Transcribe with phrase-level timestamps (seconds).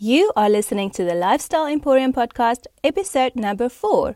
[0.00, 4.14] You are listening to the Lifestyle Emporium podcast, episode number four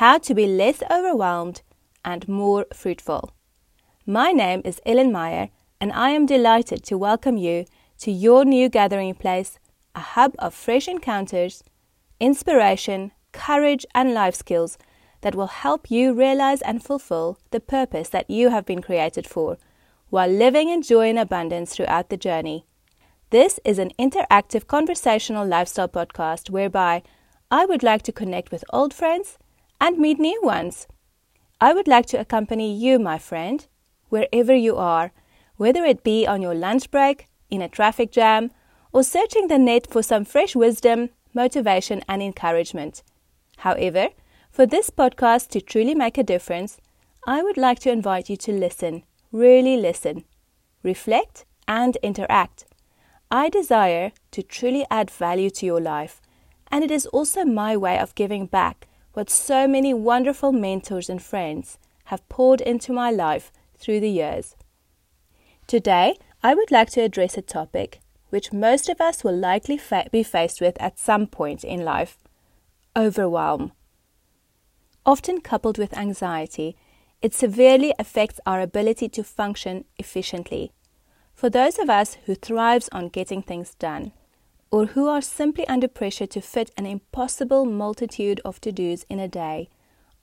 [0.00, 1.60] How to be less overwhelmed
[2.02, 3.34] and more fruitful.
[4.06, 7.66] My name is Ellen Meyer, and I am delighted to welcome you
[7.98, 9.58] to your new gathering place,
[9.94, 11.62] a hub of fresh encounters,
[12.18, 14.78] inspiration, courage, and life skills
[15.20, 19.58] that will help you realize and fulfill the purpose that you have been created for
[20.08, 22.64] while living in joy and abundance throughout the journey.
[23.34, 27.02] This is an interactive conversational lifestyle podcast whereby
[27.50, 29.38] I would like to connect with old friends
[29.80, 30.86] and meet new ones.
[31.60, 33.66] I would like to accompany you, my friend,
[34.08, 35.10] wherever you are,
[35.56, 38.52] whether it be on your lunch break, in a traffic jam,
[38.92, 43.02] or searching the net for some fresh wisdom, motivation, and encouragement.
[43.56, 44.10] However,
[44.52, 46.78] for this podcast to truly make a difference,
[47.26, 50.22] I would like to invite you to listen, really listen,
[50.84, 52.66] reflect, and interact.
[53.34, 56.22] I desire to truly add value to your life,
[56.70, 61.20] and it is also my way of giving back what so many wonderful mentors and
[61.20, 64.54] friends have poured into my life through the years.
[65.66, 67.98] Today, I would like to address a topic
[68.30, 72.16] which most of us will likely fa- be faced with at some point in life
[72.96, 73.72] overwhelm.
[75.04, 76.76] Often coupled with anxiety,
[77.20, 80.70] it severely affects our ability to function efficiently.
[81.34, 84.12] For those of us who thrives on getting things done,
[84.70, 89.28] or who are simply under pressure to fit an impossible multitude of to-dos in a
[89.28, 89.68] day,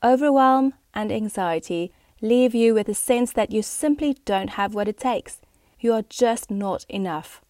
[0.03, 4.97] overwhelm and anxiety leave you with a sense that you simply don't have what it
[4.97, 5.41] takes.
[5.79, 7.41] You are just not enough.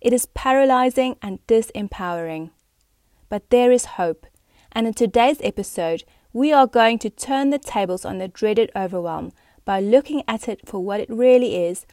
[0.00, 2.50] It is paralyzing and disempowering.
[3.28, 4.26] But there is hope,
[4.72, 9.32] and in today's episode, we are going to turn the tables on the dreaded overwhelm
[9.64, 11.86] by looking at it for what it really is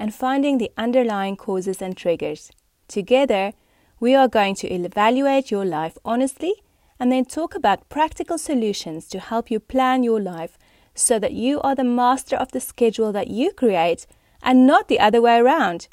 [0.00, 2.50] and finding the underlying causes and triggers.
[2.88, 3.52] Together,
[4.00, 6.54] we are going to evaluate your life honestly
[6.98, 10.56] and then talk about practical solutions to help you plan your life
[10.94, 14.06] so that you are the master of the schedule that you create
[14.42, 15.86] and not the other way around.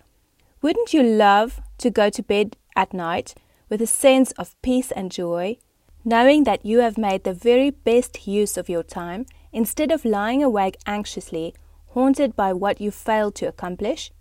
[0.61, 3.35] Wouldn't you love to go to bed at night
[3.69, 5.57] with a sense of peace and joy,
[6.05, 10.41] knowing that you have made the very best use of your time instead of lying
[10.41, 11.53] awake anxiously
[11.87, 14.11] haunted by what you failed to accomplish?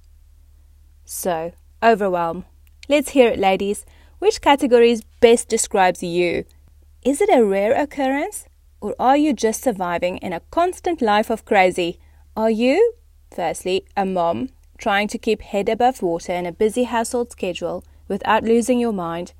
[1.05, 2.45] So, overwhelm.
[2.89, 3.85] Let's hear it, ladies.
[4.19, 6.45] Which categories best describes you?
[7.05, 8.47] Is it a rare occurrence?
[8.81, 11.99] Or are you just surviving in a constant life of crazy?
[12.37, 12.95] Are you,
[13.31, 18.45] firstly, a mom trying to keep head above water in a busy household schedule without
[18.45, 19.33] losing your mind?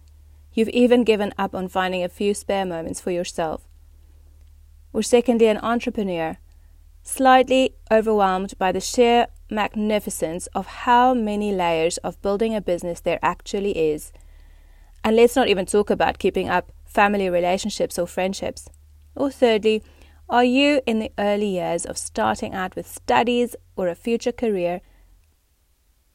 [0.53, 3.69] You've even given up on finding a few spare moments for yourself.
[4.93, 6.39] Or secondly, an entrepreneur
[7.07, 13.21] slightly overwhelmed by the sheer magnificence of how many layers of building a business there
[13.23, 14.13] actually is.
[15.05, 18.69] And let's not even talk about keeping up family relationships or friendships.
[19.15, 19.85] Or thirdly,
[20.29, 24.81] are you in the early years of starting out with studies or a future career,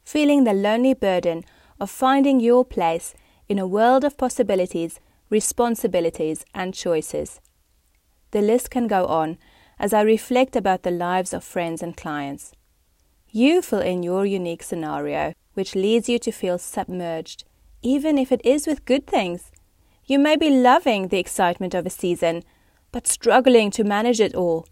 [0.04, 1.42] feeling the lonely burden
[1.80, 3.14] of finding your place
[3.48, 5.00] in a world of possibilities,
[5.30, 7.40] responsibilities, and choices?
[8.32, 9.38] The list can go on
[9.78, 12.52] as I reflect about the lives of friends and clients.
[13.30, 17.44] You fill in your unique scenario, which leads you to feel submerged,
[17.82, 19.50] even if it is with good things.
[20.04, 22.42] You may be loving the excitement of a season,
[22.90, 24.66] but struggling to manage it all.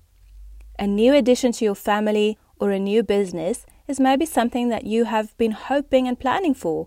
[0.78, 5.04] A new addition to your family or a new business is maybe something that you
[5.04, 6.86] have been hoping and planning for,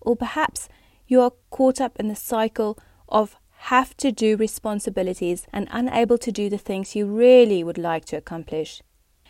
[0.00, 0.68] or perhaps
[1.06, 3.36] you are caught up in the cycle of
[3.68, 8.14] have to do responsibilities and unable to do the things you really would like to
[8.14, 8.82] accomplish.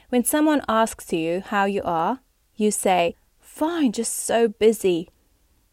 [0.08, 2.18] When someone asks you how you are,
[2.56, 5.08] you say, Fine, just so busy.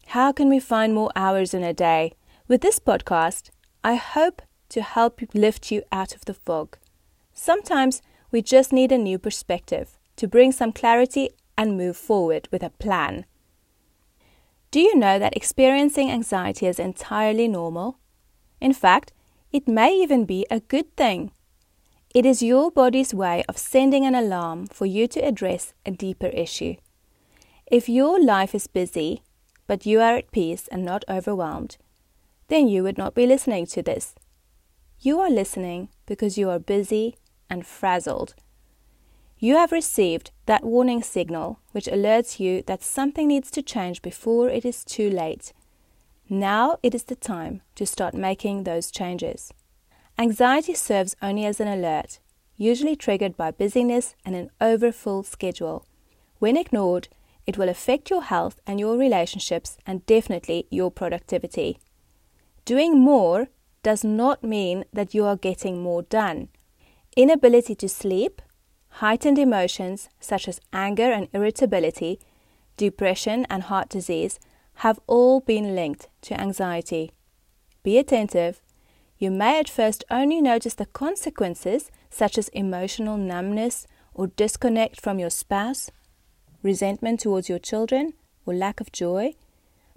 [0.06, 2.12] How can we find more hours in a day?
[2.46, 3.50] With this podcast,
[3.82, 6.78] I hope to help lift you out of the fog.
[7.34, 12.62] Sometimes we just need a new perspective to bring some clarity and move forward with
[12.62, 13.24] a plan.
[14.70, 17.98] Do you know that experiencing anxiety is entirely normal?
[18.62, 19.12] In fact,
[19.50, 21.32] it may even be a good thing.
[22.14, 26.28] It is your body's way of sending an alarm for you to address a deeper
[26.28, 26.76] issue.
[27.66, 29.22] If your life is busy,
[29.66, 31.76] but you are at peace and not overwhelmed,
[32.46, 34.14] then you would not be listening to this.
[35.00, 37.16] You are listening because you are busy
[37.50, 38.36] and frazzled.
[39.40, 44.48] You have received that warning signal which alerts you that something needs to change before
[44.48, 45.52] it is too late
[46.32, 49.52] now it is the time to start making those changes.
[50.18, 52.18] Anxiety serves only as an alert,
[52.56, 55.86] usually triggered by busyness and an overfull schedule.
[56.38, 57.08] When ignored,
[57.46, 61.78] It will affect your health and your relationships and definitely your productivity.
[62.64, 63.48] Doing more
[63.82, 66.48] does not mean that you are getting more done.
[67.16, 68.40] Inability to sleep,
[68.88, 72.20] heightened emotions such as anger and irritability,
[72.76, 74.38] depression and heart disease
[74.76, 77.12] have all been linked to anxiety.
[77.82, 78.60] Be attentive.
[79.18, 85.18] You may at first only notice the consequences, such as emotional numbness or disconnect from
[85.18, 85.90] your spouse,
[86.62, 88.14] resentment towards your children,
[88.44, 89.34] or lack of joy,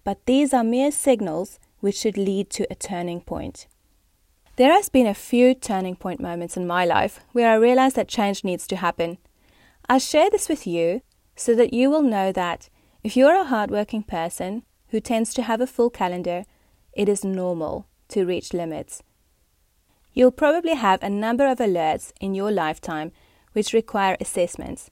[0.03, 3.67] but these are mere signals which should lead to a turning point.
[4.55, 8.07] There has been a few turning point moments in my life where I realized that
[8.07, 9.17] change needs to happen.
[9.89, 11.01] I share this with you
[11.35, 12.69] so that you will know that
[13.05, 16.43] if you're a hardworking person who tends to have a full calendar,
[16.91, 19.03] it is normal to reach limits.
[20.15, 23.11] You'll probably have a number of alerts in your lifetime
[23.53, 24.89] which require assessments.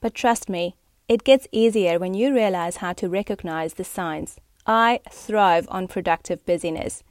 [0.00, 0.76] But trust me,
[1.08, 4.38] it gets easier when you realize how to recognize the signs.
[4.64, 7.02] I thrive on productive busyness.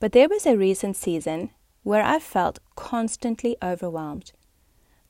[0.00, 1.50] But there was a recent season
[1.82, 4.32] where I felt constantly overwhelmed.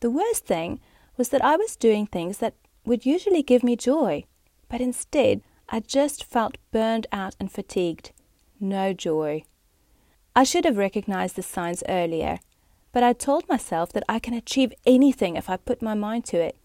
[0.01, 0.81] The worst thing
[1.17, 2.55] was that I was doing things that
[2.85, 4.25] would usually give me joy,
[4.69, 8.13] but instead I just felt burned out and fatigued.
[8.61, 9.45] No joy.
[10.35, 12.39] I should have recognized the signs earlier,
[12.93, 16.39] but I told myself that I can achieve anything if I put my mind to
[16.39, 16.57] it.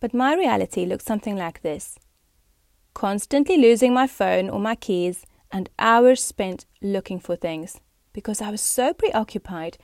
[0.00, 1.98] But my reality looked something like this
[2.98, 7.80] constantly losing my phone or my keys, and hours spent looking for things
[8.12, 9.78] because I was so preoccupied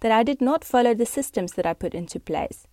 [0.00, 2.66] that I did not follow the systems that I put into place.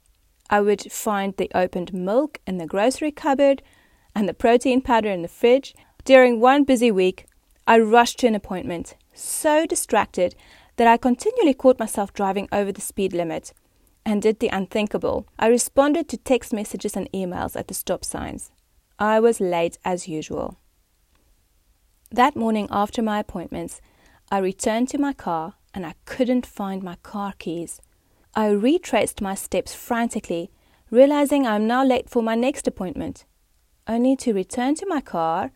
[0.50, 3.64] I would find the opened milk in the grocery cupboard
[4.16, 5.76] and the protein powder in the fridge.
[6.06, 7.26] During one busy week,
[7.68, 10.36] I rushed to an appointment, so distracted
[10.78, 13.54] that I continually caught myself driving over the speed limit
[14.06, 15.28] and did the unthinkable.
[15.40, 18.52] I responded to text messages and emails at the stop signs.
[19.00, 20.58] I was late as usual.
[22.12, 23.82] That morning after my appointments,
[24.32, 27.82] I returned to my car and I couldn't find my car keys.
[28.36, 30.52] I retraced my steps frantically,
[30.92, 33.26] realizing I'm now late for my next appointment,
[33.88, 35.52] only to return to my car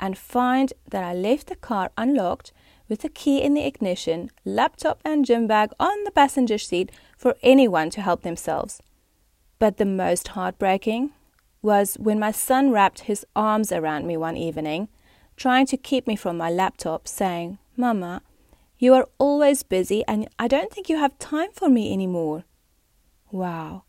[0.00, 2.52] and find that I left the car unlocked
[2.88, 7.36] with the key in the ignition, laptop and gym bag on the passenger seat for
[7.42, 8.80] anyone to help themselves.
[9.58, 11.10] But the most heartbreaking
[11.62, 14.88] was when my son wrapped his arms around me one evening,
[15.36, 18.22] trying to keep me from my laptop, saying, Mama,
[18.78, 22.44] you are always busy and I don't think you have time for me anymore.
[23.30, 23.84] Wow.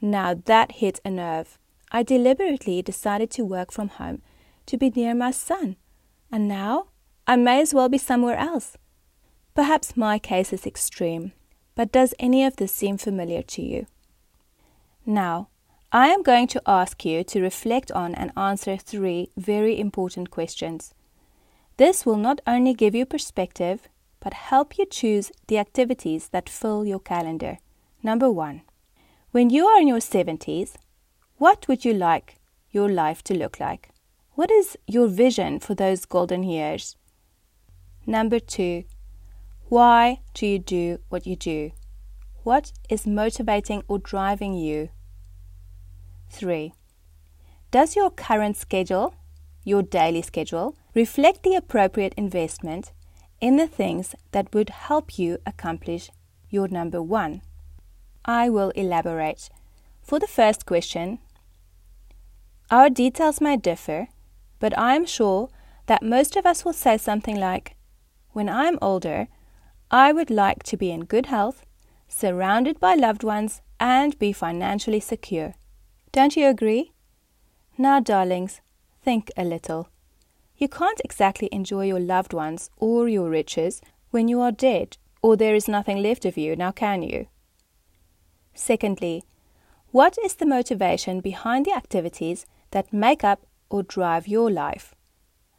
[0.00, 1.58] Now that hit a nerve.
[1.90, 4.22] I deliberately decided to work from home
[4.66, 5.76] to be near my son,
[6.30, 6.88] and now
[7.26, 8.76] I may as well be somewhere else.
[9.54, 11.32] Perhaps my case is extreme,
[11.74, 13.86] but does any of this seem familiar to you?
[15.06, 15.48] Now,
[15.90, 20.92] I am going to ask you to reflect on and answer three very important questions.
[21.78, 23.88] This will not only give you perspective,
[24.20, 27.58] but help you choose the activities that fill your calendar.
[28.02, 28.62] Number one,
[29.30, 30.74] when you are in your 70s,
[31.38, 32.36] what would you like
[32.72, 33.90] your life to look like?
[34.34, 36.96] What is your vision for those golden years?
[38.06, 38.84] Number two,
[39.68, 41.70] why do you do what you do?
[42.42, 44.88] What is motivating or driving you?
[46.30, 46.72] 3.
[47.70, 49.14] Does your current schedule,
[49.64, 52.92] your daily schedule, reflect the appropriate investment
[53.40, 56.10] in the things that would help you accomplish
[56.50, 57.42] your number one?
[58.24, 59.50] I will elaborate.
[60.02, 61.18] For the first question,
[62.70, 64.08] our details may differ,
[64.58, 65.48] but I am sure
[65.86, 67.76] that most of us will say something like,
[68.32, 69.28] When I'm older,
[69.90, 71.64] I would like to be in good health,
[72.08, 75.54] surrounded by loved ones, and be financially secure.
[76.12, 76.92] Don't you agree?
[77.78, 78.60] Now, darlings,
[79.02, 79.88] think a little.
[80.56, 85.36] You can't exactly enjoy your loved ones or your riches when you are dead or
[85.36, 87.28] there is nothing left of you, now can you?
[88.54, 89.24] Secondly,
[89.90, 94.94] what is the motivation behind the activities that make up or drive your life?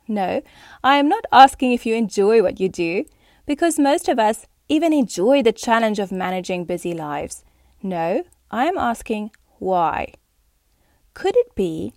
[0.08, 0.42] No,
[0.84, 3.06] I am not asking if you enjoy what you do,
[3.46, 7.44] because most of us even enjoy the challenge of managing busy lives.
[7.82, 10.14] No, I am asking why.
[11.14, 11.94] Could it be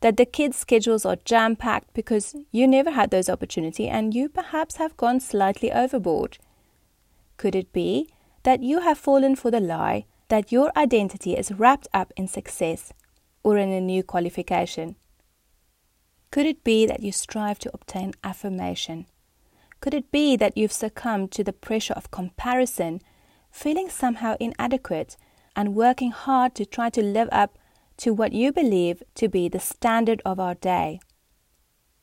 [0.00, 4.28] that the kids' schedules are jam packed because you never had those opportunities and you
[4.28, 6.38] perhaps have gone slightly overboard?
[7.36, 8.10] Could it be
[8.42, 12.92] that you have fallen for the lie that your identity is wrapped up in success
[13.44, 14.96] or in a new qualification?
[16.32, 19.06] Could it be that you strive to obtain affirmation?
[19.80, 23.00] Could it be that you've succumbed to the pressure of comparison,
[23.52, 25.16] feeling somehow inadequate,
[25.54, 27.58] and working hard to try to live up
[27.98, 30.98] to what you believe to be the standard of our day.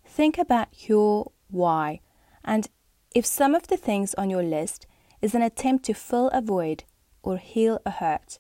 [0.05, 1.99] Think about your why
[2.43, 2.69] and
[3.13, 4.87] if some of the things on your list
[5.21, 6.85] is an attempt to fill a void
[7.23, 8.39] or heal a hurt.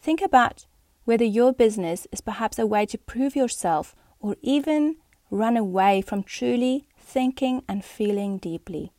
[0.00, 0.66] Think about
[1.04, 4.96] whether your business is perhaps a way to prove yourself or even
[5.30, 8.92] run away from truly thinking and feeling deeply.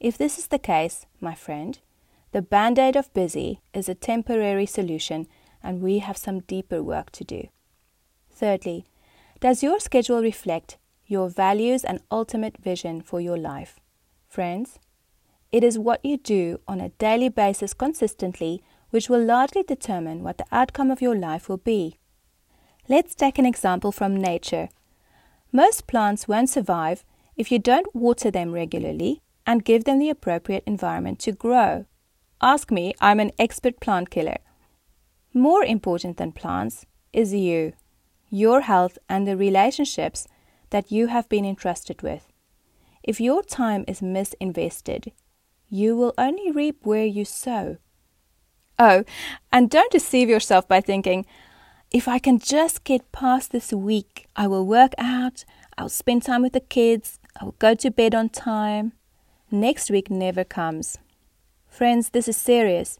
[0.00, 1.78] If this is the case, my friend,
[2.32, 5.26] the band aid of busy is a temporary solution
[5.62, 7.48] and we have some deeper work to do.
[8.30, 8.86] Thirdly,
[9.40, 13.78] does your schedule reflect your values and ultimate vision for your life?
[14.28, 14.78] Friends,
[15.52, 18.62] it is what you do on a daily basis consistently
[18.92, 21.98] which will largely determine what the outcome of your life will be.
[22.88, 24.68] Let's take an example from nature.
[25.50, 30.62] Most plants won't survive if you don't water them regularly and give them the appropriate
[30.66, 31.86] environment to grow.
[32.42, 34.36] Ask me, I'm an expert plant killer.
[35.32, 36.84] More important than plants
[37.14, 37.72] is you,
[38.28, 40.28] your health, and the relationships
[40.68, 42.28] that you have been entrusted with.
[43.02, 45.12] If your time is misinvested,
[45.70, 47.78] you will only reap where you sow.
[48.84, 49.04] Oh,
[49.52, 51.24] and don't deceive yourself by thinking,
[51.92, 55.44] if I can just get past this week, I will work out,
[55.78, 58.94] I'll spend time with the kids, I'll go to bed on time.
[59.52, 60.98] Next week never comes.
[61.68, 62.98] Friends, this is serious.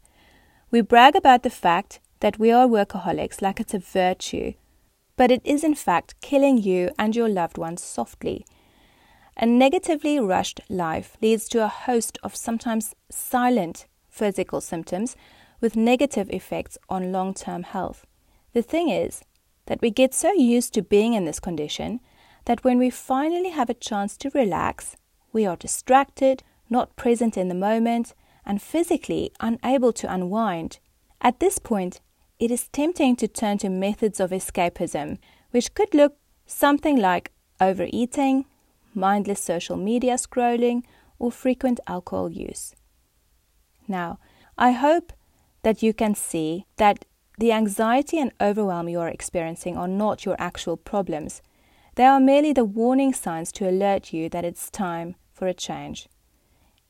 [0.71, 4.53] We brag about the fact that we are workaholics like it's a virtue,
[5.17, 8.45] but it is in fact killing you and your loved ones softly
[9.35, 15.15] a negatively rushed life leads to a host of sometimes silent physical symptoms
[15.63, 18.05] with negative effects on long term health.
[18.51, 19.23] The thing is
[19.67, 22.01] that we get so used to being in this condition
[22.43, 24.97] that when we finally have a chance to relax,
[25.31, 28.13] we are distracted, not present in the moment,
[28.45, 30.79] and physically unable to unwind.
[31.21, 32.01] At this point,
[32.39, 35.17] it is tempting to turn to methods of escapism,
[35.51, 38.43] which could look something like overeating,
[38.93, 40.83] mindless social media scrolling,
[41.19, 42.75] or frequent alcohol use.
[43.87, 44.19] Now,
[44.57, 45.13] I hope
[45.63, 47.05] that you can see that
[47.39, 51.41] the anxiety and overwhelm you are experiencing are not your actual problems.
[51.95, 56.07] They are merely the warning signs to alert you that it's time for a change.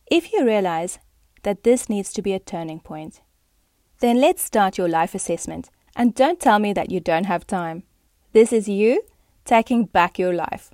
[0.07, 0.99] If you realize
[1.43, 3.21] that this needs to be a turning point,
[3.99, 7.83] then let's start your life assessment and don't tell me that you don't have time.
[8.33, 9.03] This is you
[9.45, 10.71] taking back your life.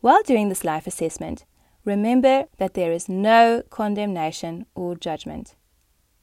[0.00, 1.44] While doing this life assessment,
[1.84, 5.54] remember that there is no condemnation or judgment.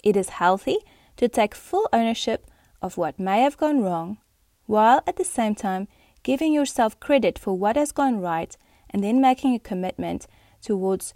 [0.03, 0.77] It is healthy
[1.17, 2.47] to take full ownership
[2.81, 4.17] of what may have gone wrong,
[4.65, 5.87] while at the same time
[6.23, 8.55] giving yourself credit for what has gone right
[8.89, 10.27] and then making a commitment
[10.61, 11.13] towards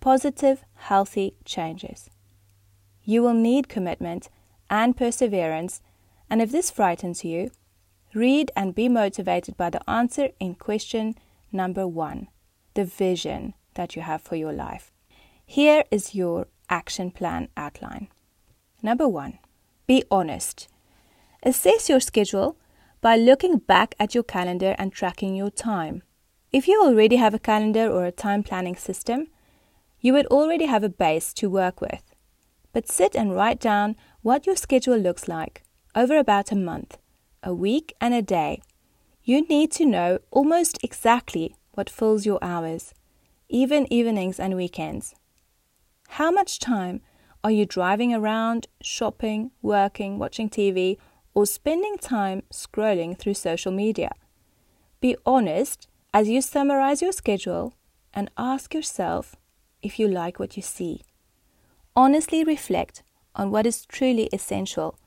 [0.00, 2.08] positive, healthy changes.
[3.04, 4.28] You will need commitment
[4.68, 5.80] and perseverance,
[6.28, 7.50] and if this frightens you,
[8.14, 11.14] read and be motivated by the answer in question
[11.52, 12.28] Number one,
[12.74, 14.92] the vision that you have for your life.
[15.44, 18.08] Here is your action plan outline.
[18.82, 19.38] Number one,
[19.86, 20.68] be honest.
[21.42, 22.56] Assess your schedule
[23.00, 26.02] by looking back at your calendar and tracking your time.
[26.52, 29.28] If you already have a calendar or a time planning system,
[30.00, 32.02] you would already have a base to work with.
[32.72, 35.62] But sit and write down what your schedule looks like
[35.94, 36.98] over about a month,
[37.42, 38.60] a week, and a day
[39.22, 42.94] you need to know almost exactly what fills your hours,
[43.48, 45.14] even evenings and weekends.
[46.08, 47.02] How much time
[47.42, 50.98] are you driving around, shopping, working, watching TV,
[51.32, 54.10] or spending time scrolling through social media?
[55.00, 57.74] Be honest as you summarize your schedule
[58.12, 59.36] and ask yourself
[59.82, 61.02] if you like what you see.
[61.96, 63.02] Honestly reflect
[63.34, 64.98] on what is truly essential.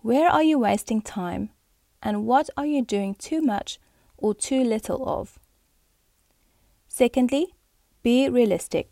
[0.00, 1.50] Where are you wasting time
[2.02, 3.78] and what are you doing too much
[4.16, 5.38] or too little of?
[6.88, 7.54] Secondly,
[8.02, 8.88] be realistic.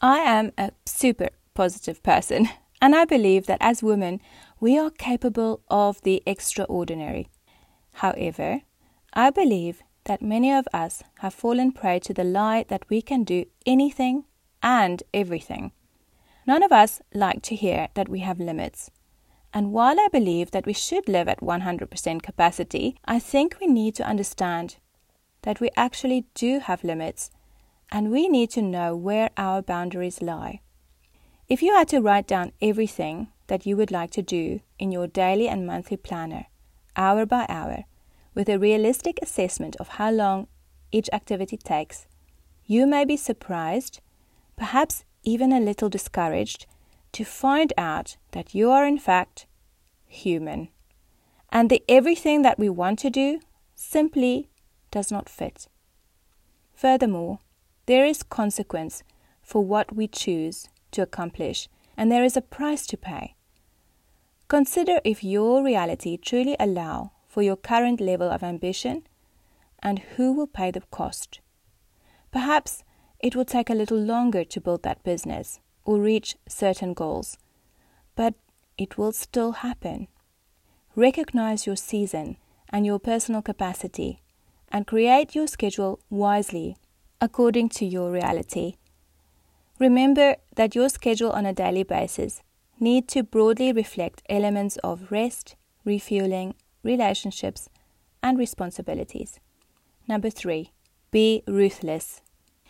[0.00, 2.48] I am a super positive person,
[2.80, 4.20] and I believe that as women,
[4.60, 7.28] we are capable of the extraordinary.
[7.94, 8.60] However,
[9.12, 13.24] I believe that many of us have fallen prey to the lie that we can
[13.24, 14.24] do anything
[14.62, 15.72] and everything.
[16.46, 18.90] None of us like to hear that we have limits.
[19.52, 23.94] And while I believe that we should live at 100% capacity, I think we need
[23.96, 24.76] to understand
[25.42, 27.30] that we actually do have limits
[27.90, 30.60] and we need to know where our boundaries lie.
[31.48, 35.06] If you had to write down everything that you would like to do in your
[35.06, 36.46] daily and monthly planner,
[36.96, 37.84] hour by hour,
[38.34, 40.48] with a realistic assessment of how long
[40.90, 42.06] each activity takes,
[42.64, 44.00] you may be surprised,
[44.56, 46.66] perhaps even a little discouraged,
[47.12, 49.46] to find out that you are in fact
[50.06, 50.68] human.
[51.50, 53.40] and the everything that we want to do
[53.74, 54.50] simply
[54.90, 55.68] does not fit.
[56.74, 57.38] Furthermore,
[57.86, 59.04] there is consequence
[59.42, 63.34] for what we choose to accomplish, and there is a price to pay.
[64.48, 69.02] Consider if your reality truly allow for your current level of ambition
[69.82, 71.40] and who will pay the cost.
[72.30, 72.84] Perhaps
[73.18, 77.38] it will take a little longer to build that business or reach certain goals,
[78.14, 78.34] but
[78.78, 80.08] it will still happen.
[80.94, 82.36] Recognize your season
[82.68, 84.22] and your personal capacity
[84.68, 86.76] and create your schedule wisely
[87.20, 88.74] according to your reality.
[89.78, 92.42] Remember that your schedule on a daily basis
[92.80, 95.54] need to broadly reflect elements of rest,
[95.84, 97.68] refueling, relationships,
[98.22, 99.38] and responsibilities.
[100.08, 100.72] Number three,
[101.10, 102.22] be ruthless.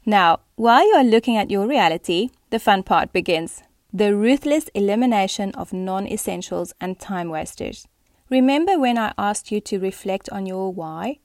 [0.04, 5.52] Now, while you are looking at your reality, the fun part begins the ruthless elimination
[5.52, 7.86] of non essentials and time wasters.
[8.28, 11.20] Remember when I asked you to reflect on your why?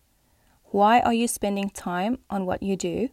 [0.65, 3.09] Why are you spending time on what you do?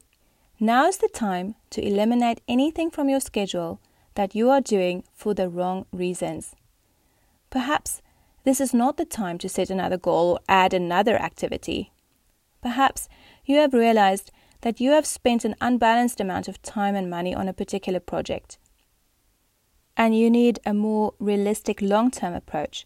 [0.61, 3.81] Now is the time to eliminate anything from your schedule
[4.17, 6.57] that you are doing for the wrong reasons.
[7.49, 8.03] Perhaps
[8.43, 11.93] this is not the time to set another goal or add another activity.
[12.61, 13.09] Perhaps
[13.45, 17.47] you have realized that you have spent an unbalanced amount of time and money on
[17.47, 18.59] a particular project.
[19.97, 22.85] And you need a more realistic long term approach.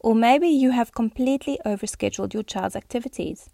[0.00, 3.50] Or maybe you have completely overscheduled your child's activities.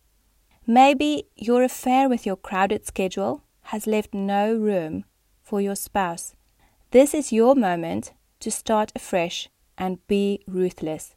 [0.71, 5.07] Maybe your affair with your crowded schedule has left no room
[5.43, 6.35] for your spouse.
[6.91, 9.49] This is your moment to start afresh
[9.79, 11.15] and be ruthless.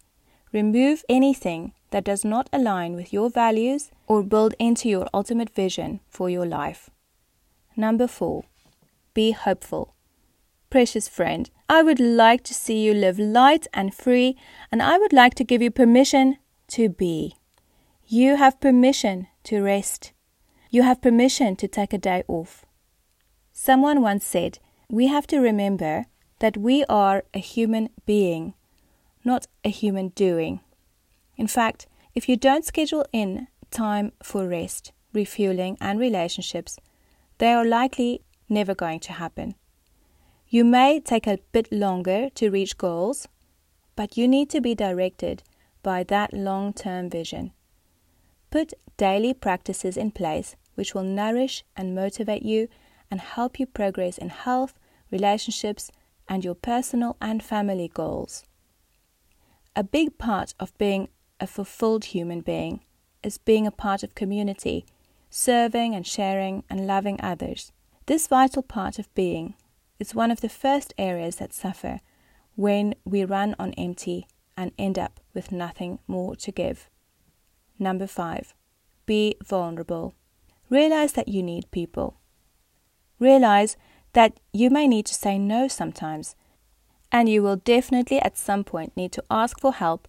[0.53, 5.99] Remove anything that does not align with your values or build into your ultimate vision
[6.07, 6.89] for your life.
[7.75, 8.45] Number four,
[9.13, 9.95] be hopeful.
[10.69, 14.37] Precious friend, I would like to see you live light and free,
[14.71, 16.37] and I would like to give you permission
[16.69, 17.35] to be.
[18.13, 20.11] You have permission to rest.
[20.69, 22.65] You have permission to take a day off.
[23.53, 26.07] Someone once said, we have to remember
[26.39, 28.53] that we are a human being,
[29.23, 30.59] not a human doing.
[31.37, 36.77] In fact, if you don't schedule in time for rest, refueling, and relationships,
[37.37, 39.55] they are likely never going to happen.
[40.49, 43.29] You may take a bit longer to reach goals,
[43.95, 45.43] but you need to be directed
[45.81, 47.53] by that long term vision.
[48.51, 52.67] Put daily practices in place which will nourish and motivate you
[53.09, 54.77] and help you progress in health,
[55.09, 55.91] relationships,
[56.27, 58.43] and your personal and family goals.
[59.75, 61.09] A big part of being
[61.39, 62.81] a fulfilled human being
[63.23, 64.85] is being a part of community,
[65.29, 67.71] serving and sharing and loving others.
[68.05, 69.55] This vital part of being
[69.97, 72.01] is one of the first areas that suffer
[72.55, 76.89] when we run on empty and end up with nothing more to give.
[77.81, 78.53] Number five,
[79.07, 80.13] be vulnerable.
[80.69, 82.19] Realize that you need people.
[83.17, 83.75] Realize
[84.13, 86.35] that you may need to say no sometimes,
[87.11, 90.07] and you will definitely at some point need to ask for help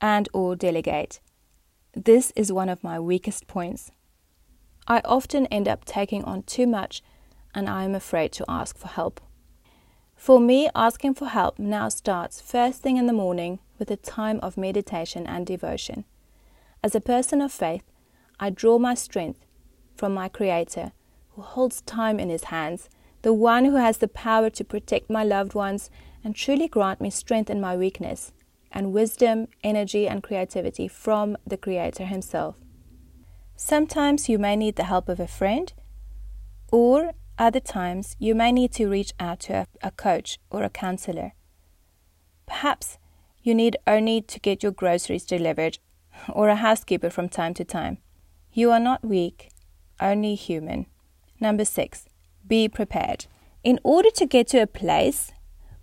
[0.00, 1.20] and or delegate.
[1.92, 3.90] This is one of my weakest points.
[4.88, 7.02] I often end up taking on too much
[7.54, 9.20] and I am afraid to ask for help.
[10.16, 14.40] For me, asking for help now starts first thing in the morning with a time
[14.40, 16.06] of meditation and devotion.
[16.84, 17.84] As a person of faith,
[18.40, 19.44] I draw my strength
[19.96, 20.92] from my Creator,
[21.30, 22.88] who holds time in His hands
[23.22, 25.90] the one who has the power to protect my loved ones
[26.24, 28.32] and truly grant me strength in my weakness,
[28.72, 32.56] and wisdom, energy, and creativity from the Creator Himself.
[33.54, 35.72] Sometimes you may need the help of a friend,
[36.72, 40.70] or other times you may need to reach out to a, a coach or a
[40.70, 41.32] counselor.
[42.46, 42.98] Perhaps
[43.42, 45.78] you need only to get your groceries delivered
[46.28, 47.98] or a housekeeper from time to time.
[48.52, 49.50] You are not weak,
[50.00, 50.86] only human.
[51.40, 52.06] Number six,
[52.46, 53.26] be prepared.
[53.64, 55.32] In order to get to a place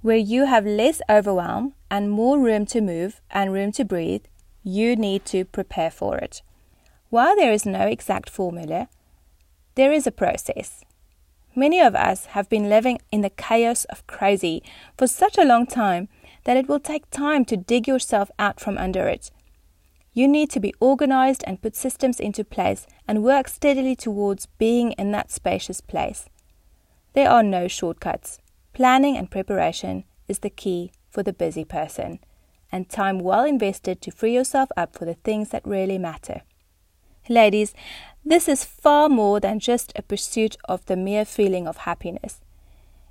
[0.02, 4.26] where you have less overwhelm and more room to move and room to breathe,
[4.64, 6.42] you need to prepare for it.
[7.10, 8.88] While there is no exact formula,
[9.76, 10.84] there is a process.
[11.56, 14.62] Many of us have been living in the chaos of crazy
[14.98, 16.08] for such a long time
[16.44, 19.32] that it will take time to dig yourself out from under it.
[20.14, 24.94] You need to be organized and put systems into place and work steadily towards being
[24.94, 26.26] in that spacious place.
[27.14, 28.40] There are no shortcuts.
[28.74, 32.20] Planning and preparation is the key for the busy person,
[32.72, 36.42] and time well invested to free yourself up for the things that really matter.
[37.28, 37.74] Ladies,
[38.26, 42.42] this is far more than just a pursuit of the mere feeling of happiness.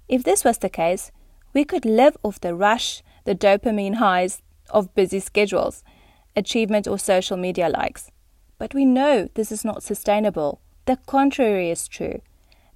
[0.08, 1.12] If this was the case,
[1.52, 5.82] we could live off the rush, the dopamine highs of busy schedules,
[6.38, 8.10] achievement, or social media likes.
[8.58, 10.60] But we know this is not sustainable.
[10.86, 12.22] The contrary is true.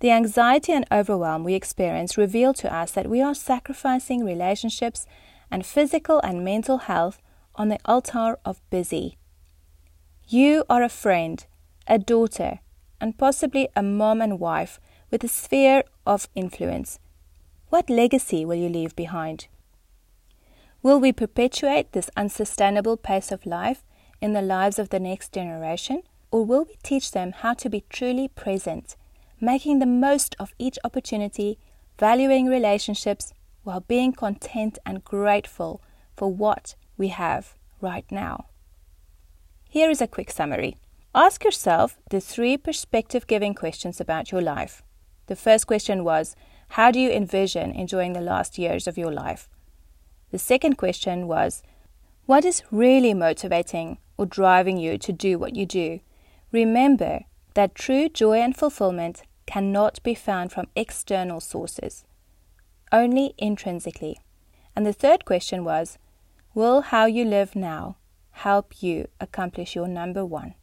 [0.01, 5.07] The anxiety and overwhelm we experience reveal to us that we are sacrificing relationships
[5.51, 7.19] and physical and mental health
[7.55, 9.17] on the altar of busy.
[10.27, 11.45] You are a friend,
[11.87, 12.61] a daughter,
[13.01, 16.99] and possibly a mom and wife with a sphere of influence.
[17.69, 19.47] What legacy will you leave behind?
[20.83, 23.85] Will we perpetuate this unsustainable pace of life
[24.21, 27.85] in the lives of the next generation, or will we teach them how to be
[27.89, 28.97] truly present,
[29.41, 31.57] making the most of each opportunity,
[32.01, 35.81] valuing relationships while being content and grateful
[36.17, 38.47] for what we have right now?
[39.69, 40.79] Here is a quick summary.
[41.15, 44.83] Ask yourself the three perspective giving questions about your life.
[45.29, 46.35] The first question was
[46.71, 49.49] How do you envision enjoying the last years of your life?
[50.33, 51.63] The second question was
[52.25, 56.01] What is really motivating or driving you to do what you do?
[56.51, 62.05] Remember that true joy and fulfillment cannot be found from external sources,
[62.91, 64.17] only intrinsically.
[64.75, 65.99] And the third question was
[66.55, 67.97] Will how you live now
[68.31, 70.55] help you accomplish your number one?